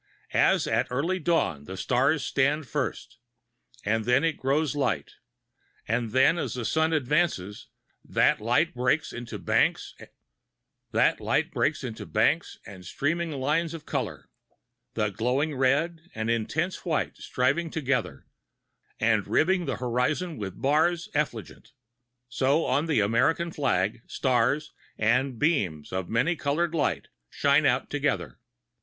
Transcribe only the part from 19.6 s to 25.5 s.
the horizon with bars effulgent, so on the American flag, stars and